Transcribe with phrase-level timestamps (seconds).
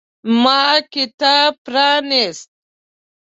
[0.43, 0.61] ما
[0.93, 2.49] کتاب پرانیست.